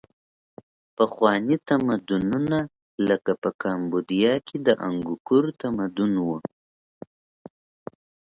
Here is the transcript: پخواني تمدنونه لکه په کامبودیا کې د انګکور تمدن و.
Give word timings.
پخواني 0.95 1.55
تمدنونه 1.69 2.59
لکه 3.07 3.31
په 3.41 3.49
کامبودیا 3.63 4.33
کې 4.47 4.57
د 4.65 4.67
انګکور 4.87 5.45
تمدن 5.61 6.13
و. 6.27 6.29